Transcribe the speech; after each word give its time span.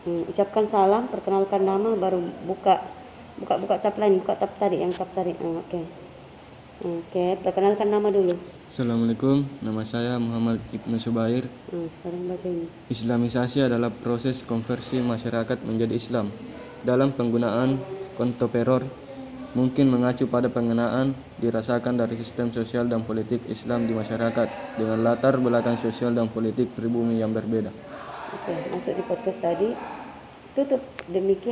Hmm, 0.00 0.24
ucapkan 0.32 0.64
salam, 0.64 1.12
perkenalkan 1.12 1.60
nama, 1.60 1.92
baru 1.92 2.24
buka 2.48 2.80
buka 3.36 3.54
buka 3.60 3.76
tab 3.84 4.00
lain, 4.00 4.16
buka 4.24 4.32
tab 4.32 4.52
tadi 4.56 4.80
yang 4.80 4.96
tab 4.96 5.12
tadi. 5.12 5.36
Hmm, 5.36 5.60
Oke. 5.60 5.80
Oke, 6.80 7.36
perkenalkan 7.44 7.92
nama 7.92 8.08
dulu. 8.08 8.32
Assalamualaikum, 8.72 9.44
nama 9.60 9.84
saya 9.84 10.16
Muhammad 10.16 10.64
Ibnu 10.72 10.96
Subair. 10.96 11.44
Hmm, 11.68 11.92
sekarang 12.00 12.22
baca 12.24 12.48
ini. 12.48 12.66
Islamisasi 12.88 13.68
adalah 13.68 13.92
proses 13.92 14.40
konversi 14.40 14.96
masyarakat 15.04 15.60
menjadi 15.60 15.92
Islam. 15.92 16.32
Dalam 16.80 17.12
penggunaan 17.12 17.76
kontemporer, 18.16 18.88
mungkin 19.52 19.92
mengacu 19.92 20.24
pada 20.24 20.48
pengenaan 20.48 21.12
dirasakan 21.36 22.00
dari 22.00 22.16
sistem 22.16 22.48
sosial 22.48 22.88
dan 22.88 23.04
politik 23.04 23.44
Islam 23.52 23.84
di 23.84 23.92
masyarakat 23.92 24.80
dengan 24.80 25.04
latar 25.04 25.36
belakang 25.36 25.76
sosial 25.76 26.16
dan 26.16 26.32
politik 26.32 26.72
pribumi 26.72 27.20
yang 27.20 27.36
berbeda. 27.36 27.89
Oke, 28.34 28.52
masuk 28.72 28.94
di 28.98 29.02
podcast 29.10 29.38
tadi. 29.42 29.64
Tutup 30.54 30.82
demikian. 31.06 31.48